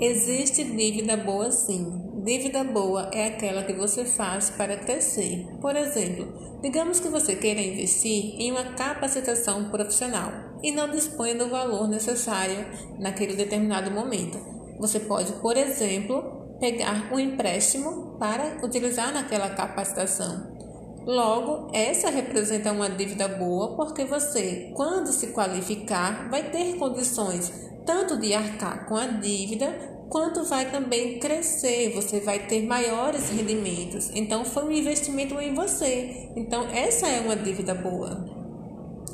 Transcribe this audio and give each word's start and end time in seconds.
Existe 0.00 0.64
dívida 0.64 1.16
boa 1.16 1.52
sim. 1.52 1.86
Dívida 2.24 2.64
boa 2.64 3.10
é 3.12 3.28
aquela 3.28 3.62
que 3.62 3.72
você 3.72 4.04
faz 4.04 4.50
para 4.50 4.76
crescer. 4.76 5.46
Por 5.60 5.76
exemplo, 5.76 6.58
digamos 6.60 6.98
que 6.98 7.08
você 7.08 7.36
queira 7.36 7.60
investir 7.60 8.34
em 8.40 8.50
uma 8.50 8.74
capacitação 8.74 9.70
profissional 9.70 10.32
e 10.64 10.72
não 10.72 10.90
dispõe 10.90 11.36
do 11.36 11.48
valor 11.48 11.86
necessário 11.86 12.66
naquele 12.98 13.36
determinado 13.36 13.88
momento. 13.92 14.36
Você 14.80 14.98
pode, 14.98 15.32
por 15.34 15.56
exemplo, 15.56 16.56
pegar 16.58 17.12
um 17.12 17.20
empréstimo 17.20 18.18
para 18.18 18.58
utilizar 18.64 19.14
naquela 19.14 19.50
capacitação. 19.50 20.52
Logo, 21.06 21.70
essa 21.72 22.10
representa 22.10 22.72
uma 22.72 22.90
dívida 22.90 23.28
boa 23.28 23.76
porque 23.76 24.04
você, 24.04 24.72
quando 24.74 25.12
se 25.12 25.28
qualificar, 25.28 26.28
vai 26.30 26.50
ter 26.50 26.74
condições 26.78 27.52
tanto 27.84 28.16
de 28.18 28.34
arcar 28.34 28.86
com 28.86 28.96
a 28.96 29.06
dívida, 29.06 29.72
quanto 30.08 30.44
vai 30.44 30.70
também 30.70 31.18
crescer, 31.18 31.92
você 31.94 32.20
vai 32.20 32.46
ter 32.46 32.62
maiores 32.62 33.30
rendimentos. 33.30 34.10
Então, 34.14 34.44
foi 34.44 34.64
um 34.64 34.72
investimento 34.72 35.40
em 35.40 35.54
você. 35.54 36.30
Então, 36.36 36.68
essa 36.68 37.08
é 37.08 37.20
uma 37.20 37.36
dívida 37.36 37.74
boa. 37.74 38.43